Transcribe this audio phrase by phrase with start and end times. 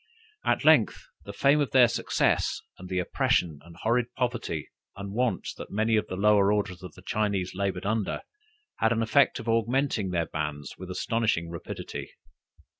[0.43, 5.49] At length the fame of their success, and the oppression and horrid poverty and want
[5.59, 8.23] that many of the lower orders of Chinese labored under,
[8.77, 12.09] had the effect of augmenting their bands with astonishing rapidity.